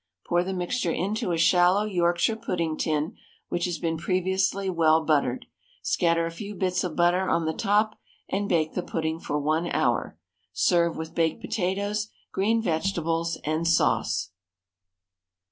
[0.25, 3.15] Pour the mixture into a shallow Yorkshire pudding tin,
[3.49, 5.45] which has been previously well buttered.
[5.83, 9.67] Scatter a few bits of butter on the top, and bake the pudding for 1
[9.69, 10.17] hour.
[10.53, 14.31] Serve with baked potatoes, green vegetables, and sauce.